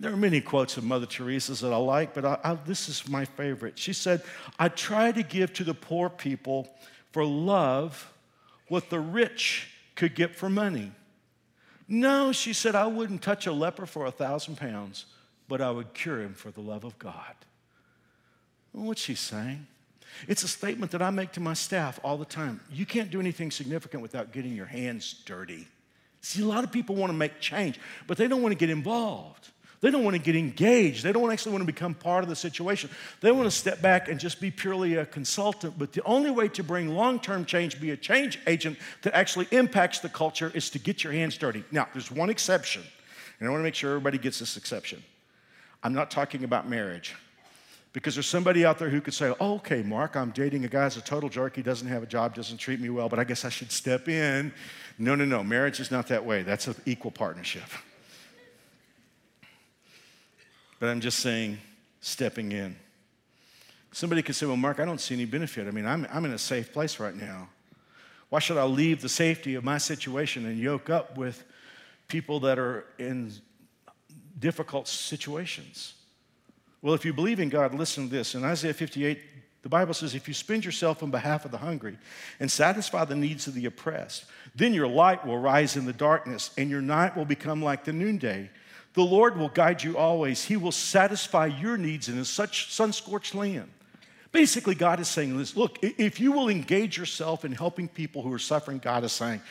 [0.00, 3.08] There are many quotes of Mother Teresa's that I like, but I, I, this is
[3.08, 3.78] my favorite.
[3.78, 4.22] She said,
[4.58, 6.68] I try to give to the poor people
[7.12, 8.12] for love
[8.66, 10.90] what the rich could get for money.
[11.88, 15.06] No, she said, I wouldn't touch a leper for a thousand pounds,
[15.48, 17.34] but I would cure him for the love of God.
[18.72, 19.66] what's she saying?
[20.26, 22.60] It's a statement that I make to my staff all the time.
[22.72, 25.68] You can't do anything significant without getting your hands dirty.
[26.22, 28.70] See, a lot of people want to make change, but they don't want to get
[28.70, 29.50] involved.
[29.80, 31.04] They don't want to get engaged.
[31.04, 32.90] They don't actually want to become part of the situation.
[33.20, 35.78] They want to step back and just be purely a consultant.
[35.78, 39.48] But the only way to bring long term change, be a change agent that actually
[39.50, 41.64] impacts the culture, is to get your hands dirty.
[41.70, 42.82] Now, there's one exception,
[43.38, 45.02] and I want to make sure everybody gets this exception.
[45.82, 47.14] I'm not talking about marriage.
[47.92, 50.84] Because there's somebody out there who could say, oh, okay, Mark, I'm dating a guy
[50.84, 51.56] who's a total jerk.
[51.56, 54.06] He doesn't have a job, doesn't treat me well, but I guess I should step
[54.06, 54.52] in.
[54.98, 55.42] No, no, no.
[55.42, 56.42] Marriage is not that way.
[56.42, 57.62] That's an equal partnership.
[60.86, 61.58] But I'm just saying,
[61.98, 62.76] stepping in.
[63.90, 65.66] Somebody could say, well, Mark, I don't see any benefit.
[65.66, 67.48] I mean, I'm, I'm in a safe place right now.
[68.28, 71.42] Why should I leave the safety of my situation and yoke up with
[72.06, 73.32] people that are in
[74.38, 75.94] difficult situations?
[76.82, 78.36] Well, if you believe in God, listen to this.
[78.36, 79.18] In Isaiah 58,
[79.62, 81.98] the Bible says, if you spend yourself on behalf of the hungry
[82.38, 86.52] and satisfy the needs of the oppressed, then your light will rise in the darkness
[86.56, 88.50] and your night will become like the noonday.
[88.96, 90.42] The Lord will guide you always.
[90.42, 93.68] He will satisfy your needs in such sun scorched land.
[94.32, 98.32] Basically, God is saying this look, if you will engage yourself in helping people who
[98.32, 99.42] are suffering, God is saying,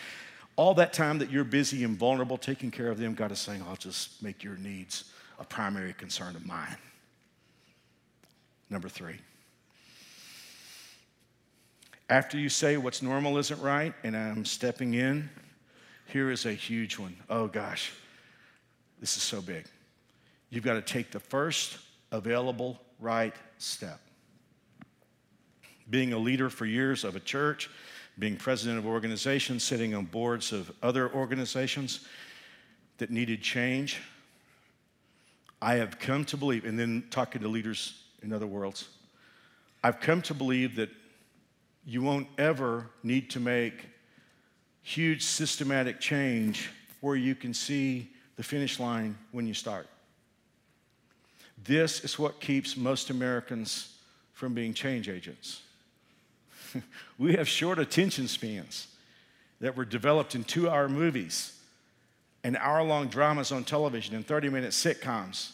[0.55, 3.63] all that time that you're busy and vulnerable taking care of them, God is saying,
[3.67, 6.77] I'll just make your needs a primary concern of mine.
[8.71, 9.19] Number three.
[12.10, 15.29] After you say what's normal isn't right and I'm stepping in,
[16.08, 17.15] here is a huge one.
[17.29, 17.91] Oh gosh,
[18.99, 19.65] this is so big.
[20.49, 21.77] You've got to take the first
[22.12, 23.99] available right step.
[25.89, 27.69] Being a leader for years of a church,
[28.17, 32.05] being president of organizations, sitting on boards of other organizations
[32.97, 34.01] that needed change,
[35.62, 38.88] I have come to believe, and then talking to leaders in other worlds.
[39.84, 40.89] I've come to believe that
[41.86, 43.88] you won't ever need to make
[44.81, 46.69] huge systematic change
[47.01, 49.88] where you can see the finish line when you start.
[51.63, 53.95] This is what keeps most Americans
[54.34, 55.62] from being change agents.
[57.17, 58.88] we have short attention spans
[59.62, 61.58] that were developed in two hour movies
[62.43, 65.54] and hour long dramas on television and 30 minute sitcoms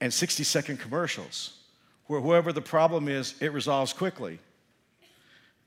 [0.00, 1.58] and 60 second commercials
[2.06, 4.38] where whoever the problem is, it resolves quickly.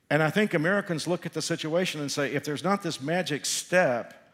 [0.10, 3.46] And I think Americans look at the situation and say, if there's not this magic
[3.46, 4.25] step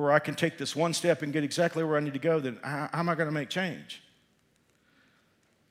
[0.00, 2.40] where I can take this one step and get exactly where I need to go,
[2.40, 4.02] then how, am I going to make change?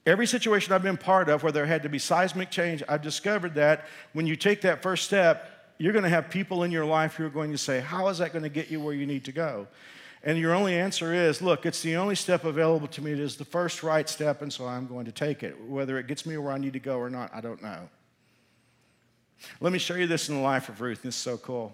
[0.06, 3.56] Every situation I've been part of where there had to be seismic change, I've discovered
[3.56, 7.16] that when you take that first step, you're going to have people in your life
[7.16, 9.26] who are going to say, How is that going to get you where you need
[9.26, 9.68] to go?
[10.24, 13.14] And your only answer is, look, it's the only step available to me.
[13.14, 15.56] It is the first right step, and so I'm going to take it.
[15.64, 17.88] Whether it gets me where I need to go or not, I don't know.
[19.62, 21.02] Let me show you this in the life of Ruth.
[21.02, 21.74] This is so cool.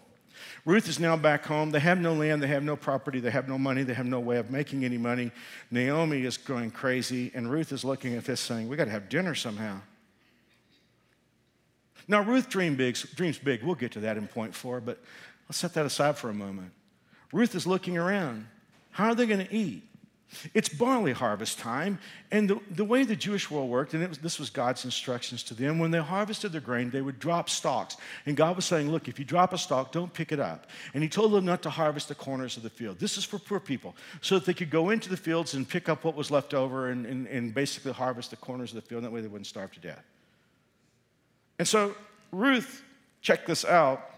[0.65, 1.71] Ruth is now back home.
[1.71, 4.19] They have no land, they have no property, they have no money, they have no
[4.19, 5.31] way of making any money.
[5.71, 9.09] Naomi is going crazy, and Ruth is looking at this saying, We got to have
[9.09, 9.81] dinner somehow.
[12.07, 13.63] Now, Ruth dream big, dreams big.
[13.63, 14.99] We'll get to that in point four, but
[15.49, 16.71] let's set that aside for a moment.
[17.31, 18.47] Ruth is looking around.
[18.91, 19.83] How are they going to eat?
[20.53, 21.99] It's barley harvest time,
[22.31, 25.53] and the, the way the Jewish world worked, and was, this was God's instructions to
[25.53, 27.97] them, when they harvested their grain, they would drop stalks.
[28.25, 30.67] And God was saying, Look, if you drop a stalk, don't pick it up.
[30.93, 32.99] And He told them not to harvest the corners of the field.
[32.99, 35.89] This is for poor people, so that they could go into the fields and pick
[35.89, 39.03] up what was left over and, and, and basically harvest the corners of the field.
[39.03, 40.03] That way they wouldn't starve to death.
[41.59, 41.95] And so
[42.31, 42.83] Ruth
[43.21, 44.09] checked this out.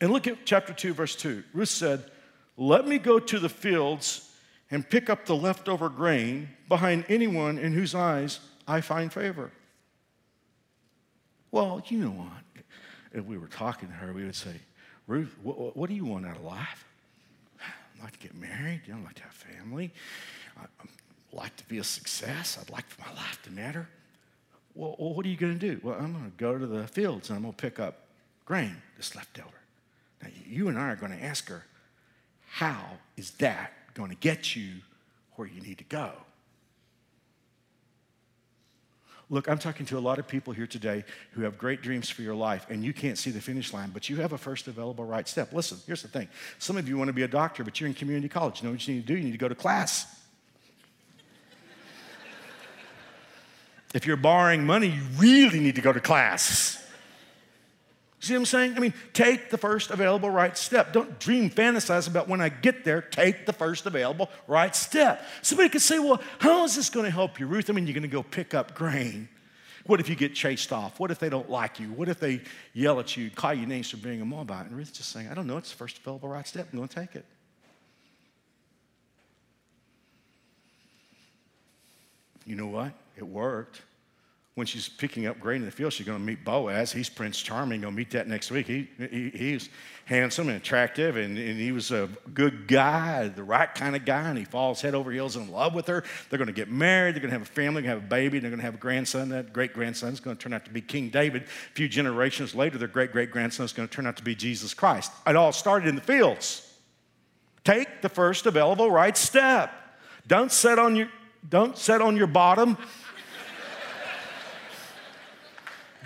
[0.00, 1.44] And look at chapter 2, verse 2.
[1.52, 2.04] Ruth said,
[2.56, 4.28] let me go to the fields
[4.72, 9.52] and pick up the leftover grain behind anyone in whose eyes I find favor.
[11.50, 12.64] Well, you know what?
[13.12, 14.54] If we were talking to her, we would say,
[15.06, 16.86] Ruth, what, what do you want out of life?
[17.60, 18.80] I'd like to get married.
[18.88, 19.92] I'd like to have family.
[20.58, 20.68] I'd
[21.32, 22.56] like to be a success.
[22.58, 23.86] I'd like for my life to matter.
[24.74, 25.80] Well, what are you going to do?
[25.82, 28.06] Well, I'm going to go to the fields and I'm going to pick up
[28.46, 29.48] grain that's left over.
[30.22, 31.66] Now, you and I are going to ask her,
[32.46, 32.82] how
[33.18, 34.72] is that going to get you
[35.36, 36.12] where you need to go.
[39.30, 42.20] Look, I'm talking to a lot of people here today who have great dreams for
[42.20, 45.06] your life and you can't see the finish line, but you have a first available
[45.06, 45.54] right step.
[45.54, 46.28] Listen, here's the thing.
[46.58, 48.60] Some of you want to be a doctor, but you're in community college.
[48.60, 49.16] You know what you need to do?
[49.16, 50.20] You need to go to class.
[53.94, 56.86] if you're borrowing money, you really need to go to class.
[58.22, 58.76] See what I'm saying?
[58.76, 60.92] I mean, take the first available right step.
[60.92, 63.02] Don't dream, fantasize about when I get there.
[63.02, 65.24] Take the first available right step.
[65.42, 67.68] Somebody could say, well, how is this going to help you, Ruth?
[67.68, 69.28] I mean, you're going to go pick up grain.
[69.86, 71.00] What if you get chased off?
[71.00, 71.88] What if they don't like you?
[71.88, 72.42] What if they
[72.74, 74.66] yell at you, call you names for being a Moabite?
[74.66, 76.68] And Ruth's just saying, I don't know, it's the first available right step.
[76.70, 77.24] I'm going to take it.
[82.46, 82.92] You know what?
[83.16, 83.82] It worked
[84.54, 86.92] when she's picking up grain in the field, she's going to meet Boaz.
[86.92, 87.80] He's Prince Charming.
[87.80, 88.66] Going to meet that next week.
[88.66, 89.70] He, he, he's
[90.04, 94.28] handsome and attractive, and, and he was a good guy, the right kind of guy,
[94.28, 96.04] and he falls head over heels in love with her.
[96.28, 97.14] They're going to get married.
[97.14, 97.80] They're going to have a family.
[97.80, 98.40] They're going to have a baby.
[98.40, 99.30] They're going to have a grandson.
[99.30, 101.44] That great grandson is going to turn out to be King David.
[101.44, 104.34] A few generations later, their great great grandson is going to turn out to be
[104.34, 105.12] Jesus Christ.
[105.26, 106.68] It all started in the fields.
[107.64, 109.72] Take the first available right step.
[110.26, 111.08] Don't set on your,
[111.48, 112.76] don't set on your bottom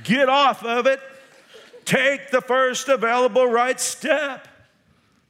[0.07, 1.01] Get off of it.
[1.85, 4.47] Take the first available right step.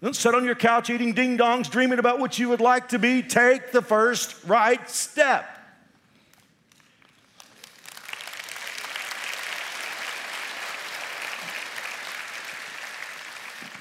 [0.03, 2.99] Don't sit on your couch eating ding dongs, dreaming about what you would like to
[2.99, 3.23] be.
[3.23, 5.49] Take the first right step.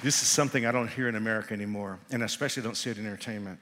[0.02, 3.06] This is something I don't hear in America anymore, and especially don't see it in
[3.06, 3.60] entertainment.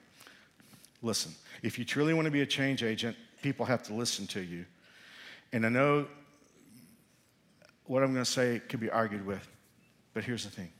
[1.02, 4.40] Listen, if you truly want to be a change agent, people have to listen to
[4.40, 4.66] you.
[5.52, 6.06] And I know
[7.86, 9.46] what I'm going to say could be argued with,
[10.12, 10.70] but here's the thing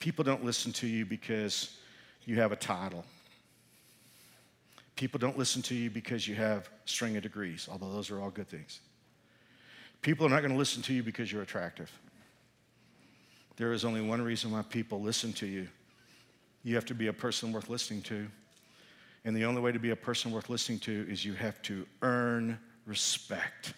[0.00, 1.76] people don't listen to you because
[2.24, 3.04] you have a title.
[4.96, 8.30] People don't listen to you because you have string of degrees, although those are all
[8.30, 8.80] good things.
[10.02, 11.90] People are not going to listen to you because you're attractive.
[13.56, 15.68] There is only one reason why people listen to you.
[16.62, 18.28] You have to be a person worth listening to.
[19.24, 21.86] And the only way to be a person worth listening to is you have to
[22.02, 23.74] earn respect.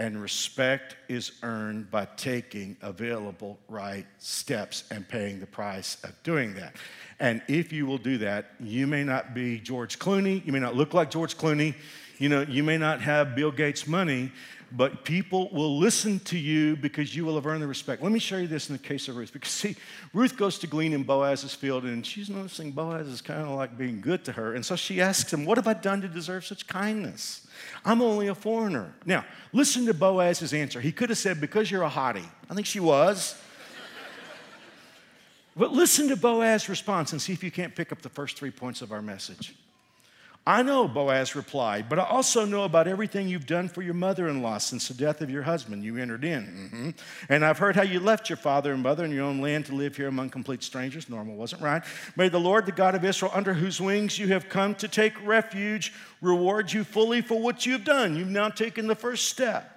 [0.00, 6.54] And respect is earned by taking available right steps and paying the price of doing
[6.54, 6.74] that.
[7.20, 10.74] And if you will do that, you may not be George Clooney, you may not
[10.74, 11.74] look like George Clooney,
[12.16, 14.32] you know, you may not have Bill Gates' money,
[14.72, 18.02] but people will listen to you because you will have earned the respect.
[18.02, 19.34] Let me show you this in the case of Ruth.
[19.34, 19.76] Because, see,
[20.14, 23.76] Ruth goes to glean in Boaz's field, and she's noticing Boaz is kind of like
[23.76, 24.54] being good to her.
[24.54, 27.46] And so she asks him, What have I done to deserve such kindness?
[27.84, 28.94] I'm only a foreigner.
[29.04, 30.80] Now, listen to Boaz's answer.
[30.80, 32.28] He could have said, Because you're a hottie.
[32.48, 33.40] I think she was.
[35.56, 38.50] but listen to Boaz's response and see if you can't pick up the first three
[38.50, 39.54] points of our message.
[40.50, 44.28] I know, Boaz replied, but I also know about everything you've done for your mother
[44.28, 45.84] in law since the death of your husband.
[45.84, 46.42] You entered in.
[46.44, 46.90] Mm-hmm.
[47.28, 49.76] And I've heard how you left your father and mother in your own land to
[49.76, 51.08] live here among complete strangers.
[51.08, 51.84] Normal wasn't right.
[52.16, 55.12] May the Lord, the God of Israel, under whose wings you have come to take
[55.24, 58.16] refuge, reward you fully for what you have done.
[58.16, 59.76] You've now taken the first step.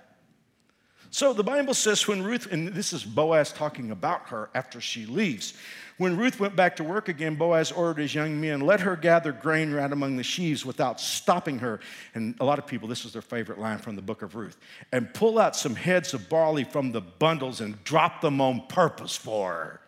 [1.11, 5.05] So the Bible says when Ruth, and this is Boaz talking about her after she
[5.05, 5.53] leaves.
[5.97, 9.31] When Ruth went back to work again, Boaz ordered his young men, let her gather
[9.31, 11.79] grain right among the sheaves without stopping her.
[12.15, 14.57] And a lot of people, this was their favorite line from the book of Ruth.
[14.91, 19.15] And pull out some heads of barley from the bundles and drop them on purpose
[19.15, 19.81] for her.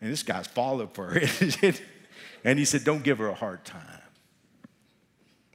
[0.00, 1.20] And this guy's followed for her.
[2.44, 4.02] and he said, Don't give her a hard time.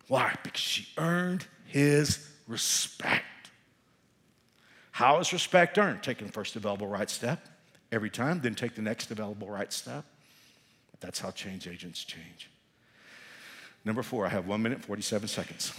[0.10, 0.36] Why?
[0.43, 3.24] Because she earned his respect.
[4.91, 6.04] How is respect earned?
[6.04, 7.48] Taking the first available right step
[7.93, 10.03] every time, then take the next available right step.
[10.99, 12.49] That's how change agents change.
[13.86, 15.73] Number four, I have one minute, 47 seconds.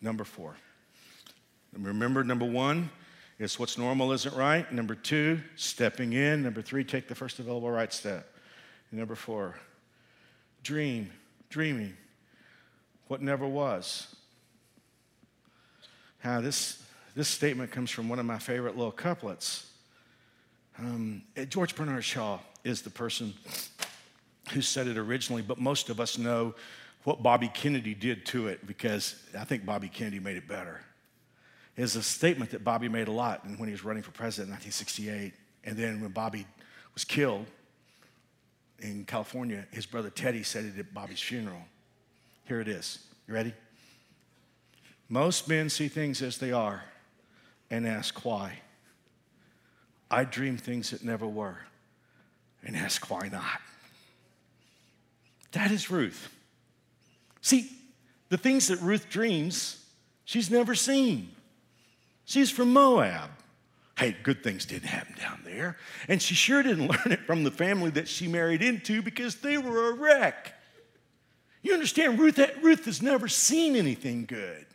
[0.00, 0.54] Number four.
[1.72, 2.90] Remember, number one
[3.38, 4.70] is what's normal isn't right.
[4.70, 6.42] Number two, stepping in.
[6.42, 8.30] Number three, take the first available right step.
[8.90, 9.56] And number four,
[10.62, 11.10] dream,
[11.48, 11.96] dreaming
[13.08, 14.14] what never was.
[16.22, 16.82] Now, this,
[17.14, 19.70] this statement comes from one of my favorite little couplets.
[20.78, 23.32] Um, George Bernard Shaw is the person
[24.50, 26.54] who said it originally, but most of us know
[27.04, 30.80] what Bobby Kennedy did to it because I think Bobby Kennedy made it better.
[31.76, 34.54] It's a statement that Bobby made a lot when he was running for president in
[34.54, 35.32] 1968.
[35.64, 36.46] And then when Bobby
[36.94, 37.46] was killed
[38.78, 41.62] in California, his brother Teddy said it at Bobby's funeral.
[42.44, 42.98] Here it is.
[43.28, 43.54] You ready?
[45.08, 46.82] Most men see things as they are
[47.70, 48.60] and ask why.
[50.10, 51.58] I dream things that never were
[52.64, 53.60] and ask why not.
[55.52, 56.28] That is Ruth.
[57.40, 57.70] See,
[58.28, 59.84] the things that Ruth dreams,
[60.24, 61.30] she's never seen.
[62.24, 63.30] She's from Moab.
[63.96, 65.76] Hey, good things didn't happen down there.
[66.08, 69.56] And she sure didn't learn it from the family that she married into because they
[69.56, 70.52] were a wreck.
[71.62, 74.66] You understand, Ruth, Ruth has never seen anything good.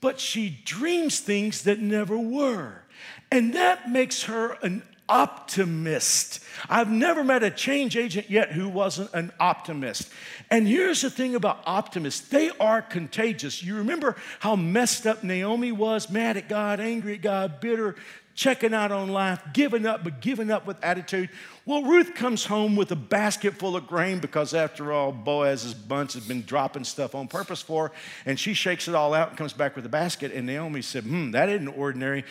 [0.00, 2.82] But she dreams things that never were.
[3.30, 6.42] And that makes her an optimist.
[6.68, 10.08] I've never met a change agent yet who wasn't an optimist.
[10.50, 13.62] And here's the thing about optimists they are contagious.
[13.62, 17.96] You remember how messed up Naomi was mad at God, angry at God, bitter,
[18.36, 21.28] checking out on life, giving up, but giving up with attitude.
[21.66, 26.14] Well, Ruth comes home with a basket full of grain because, after all, Boaz's bunch
[26.14, 27.94] has been dropping stuff on purpose for her.
[28.24, 30.32] And she shakes it all out and comes back with a basket.
[30.32, 32.24] And Naomi said, Hmm, that isn't ordinary.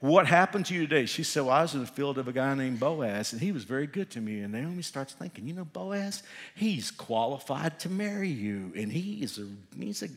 [0.00, 1.06] What happened to you today?
[1.06, 3.50] She said, Well, I was in the field of a guy named Boaz, and he
[3.50, 4.40] was very good to me.
[4.40, 6.22] And Naomi starts thinking, You know, Boaz,
[6.54, 8.72] he's qualified to marry you.
[8.76, 9.46] And he is a,
[9.78, 10.08] he's a,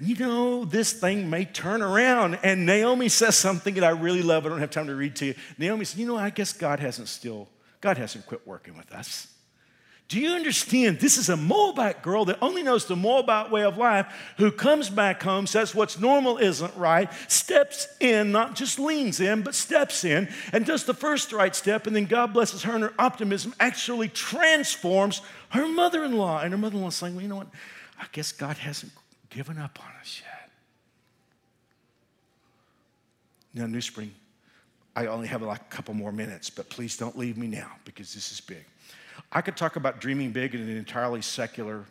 [0.00, 2.38] you know, this thing may turn around.
[2.42, 4.46] And Naomi says something that I really love.
[4.46, 5.34] I don't have time to read to you.
[5.58, 7.48] Naomi said, You know, I guess God hasn't still,
[7.82, 9.28] God hasn't quit working with us.
[10.08, 11.00] Do you understand?
[11.00, 14.88] This is a Moabite girl that only knows the Moabite way of life who comes
[14.88, 20.04] back home, says what's normal isn't right, steps in, not just leans in, but steps
[20.04, 21.88] in and does the first right step.
[21.88, 26.40] And then God blesses her and her optimism actually transforms her mother in law.
[26.40, 27.48] And her mother in law saying, Well, you know what?
[27.98, 28.92] I guess God hasn't
[29.28, 30.50] given up on us yet.
[33.54, 34.14] Now, New Spring,
[34.94, 38.14] I only have like a couple more minutes, but please don't leave me now because
[38.14, 38.64] this is big.
[39.32, 41.84] I could talk about dreaming big in an entirely secular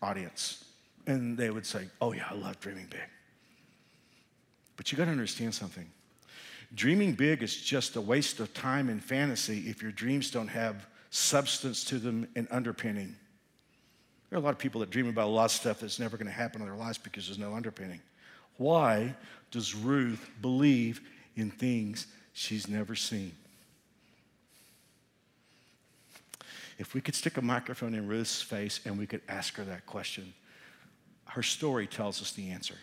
[0.00, 0.64] audience,
[1.06, 3.00] and they would say, Oh, yeah, I love dreaming big.
[4.76, 5.88] But you got to understand something.
[6.74, 10.86] Dreaming big is just a waste of time and fantasy if your dreams don't have
[11.10, 13.14] substance to them and underpinning.
[14.30, 16.16] There are a lot of people that dream about a lot of stuff that's never
[16.16, 18.00] going to happen in their lives because there's no underpinning.
[18.56, 19.14] Why
[19.50, 21.02] does Ruth believe
[21.36, 23.32] in things she's never seen?
[26.78, 29.86] If we could stick a microphone in Ruth's face and we could ask her that
[29.86, 30.32] question,
[31.26, 32.76] her story tells us the answer.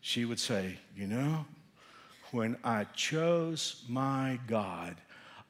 [0.00, 1.44] She would say, You know,
[2.30, 4.96] when I chose my God,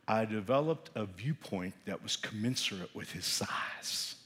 [0.09, 4.17] I developed a viewpoint that was commensurate with his size.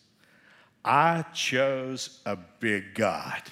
[0.85, 3.43] I chose a big God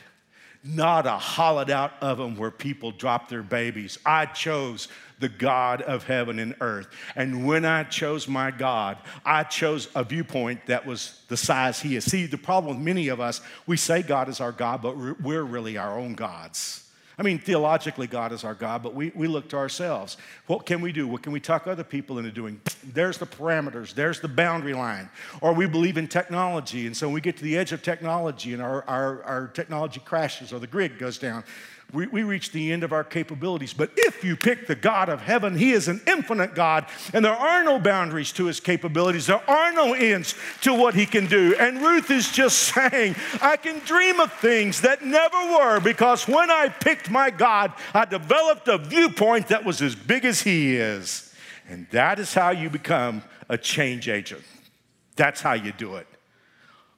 [0.64, 3.98] not a hollowed out oven where people drop their babies.
[4.04, 4.88] I chose
[5.18, 6.88] the God of heaven and earth.
[7.16, 11.96] And when I chose my God, I chose a viewpoint that was the size He
[11.96, 12.04] is.
[12.04, 15.44] See, the problem with many of us, we say God is our God, but we're
[15.44, 16.84] really our own gods.
[17.16, 20.16] I mean, theologically, God is our God, but we, we look to ourselves.
[20.48, 21.06] What can we do?
[21.06, 22.60] What can we talk other people into doing?
[22.82, 25.08] There's the parameters, there's the boundary line.
[25.40, 28.60] Or we believe in technology, and so we get to the edge of technology and
[28.60, 31.44] our, our, our technology crashes or the grid goes down
[31.94, 33.72] we, we reach the end of our capabilities.
[33.72, 37.32] But if you pick the God of heaven, He is an infinite God, and there
[37.32, 39.26] are no boundaries to His capabilities.
[39.26, 41.54] There are no ends to what He can do.
[41.58, 46.50] And Ruth is just saying, I can dream of things that never were because when
[46.50, 51.32] I picked my God, I developed a viewpoint that was as big as He is.
[51.68, 54.42] And that is how you become a change agent.
[55.16, 56.06] That's how you do it.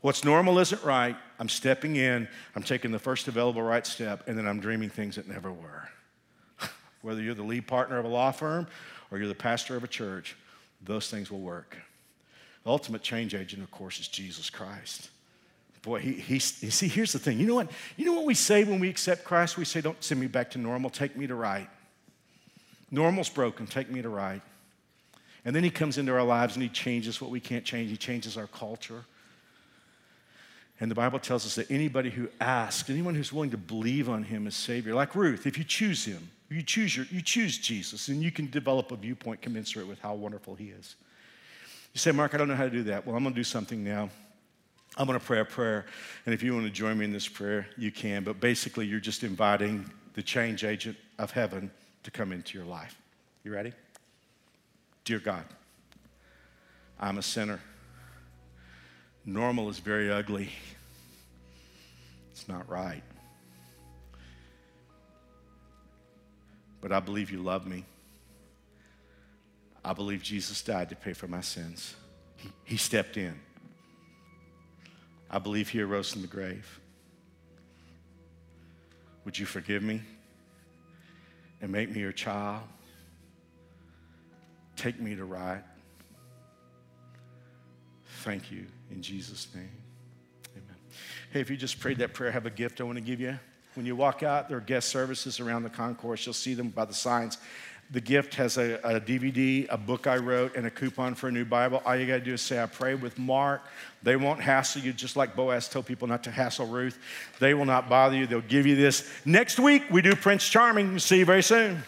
[0.01, 1.17] What's normal isn't right.
[1.39, 5.17] I'm stepping in, I'm taking the first available right step, and then I'm dreaming things
[5.17, 5.89] that never were.
[7.03, 8.67] Whether you're the lead partner of a law firm
[9.11, 10.37] or you're the pastor of a church,
[10.83, 11.77] those things will work.
[12.65, 15.11] The ultimate change agent, of course, is Jesus Christ.
[15.83, 17.39] Boy, he, he, you see, here's the thing.
[17.39, 17.71] You know what?
[17.97, 19.57] You know what we say when we accept Christ?
[19.57, 21.69] We say, Don't send me back to normal, take me to right.
[22.91, 24.43] Normal's broken, take me to right.
[25.45, 27.89] And then he comes into our lives and he changes what we can't change.
[27.89, 29.05] He changes our culture.
[30.79, 34.23] And the Bible tells us that anybody who asks, anyone who's willing to believe on
[34.23, 38.09] him as Savior, like Ruth, if you choose him, you choose, your, you choose Jesus,
[38.09, 40.95] and you can develop a viewpoint commensurate with how wonderful he is.
[41.93, 43.07] You say, Mark, I don't know how to do that.
[43.07, 44.11] Well, I'm going to do something now.
[44.99, 45.87] I'm going to pray a prayer.
[46.25, 48.23] And if you want to join me in this prayer, you can.
[48.23, 51.71] But basically, you're just inviting the change agent of heaven
[52.03, 52.97] to come into your life.
[53.45, 53.73] You ready?
[55.05, 55.45] Dear God,
[57.01, 57.61] I'm a sinner.
[59.27, 60.51] Normal is very ugly.
[62.31, 63.03] It's not right.
[66.81, 67.85] But I believe you love me.
[69.85, 71.97] I believe Jesus died to pay for my sins.
[72.37, 73.35] He, he stepped in.
[75.29, 76.81] I believe he arose from the grave.
[79.25, 80.03] Would you forgive me
[81.61, 82.63] and make me your child?
[84.77, 85.65] Take me to right.
[88.27, 89.71] Thank you in Jesus' name.
[90.57, 90.77] Amen.
[91.33, 93.21] Hey, if you just prayed that prayer, I have a gift I want to give
[93.21, 93.39] you.
[93.75, 96.27] When you walk out, there are guest services around the concourse.
[96.27, 97.39] You'll see them by the signs.
[97.93, 101.31] The gift has a, a, DVD, a book I wrote, and a coupon for a
[101.31, 101.81] new Bible.
[101.87, 103.63] All you got to do is say, I pray with Mark.
[104.03, 106.99] They won't hassle you, just like Boaz told people not to hassle Ruth.
[107.39, 108.27] They will not bother you.
[108.27, 109.09] They'll give you this.
[109.25, 110.99] Next week, we do Prince Charming.
[110.99, 111.85] See you very soon.